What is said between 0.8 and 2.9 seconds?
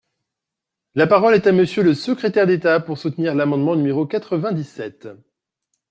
La parole est à Monsieur le secrétaire d’État,